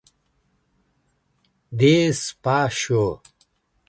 [1.75, 3.13] despacho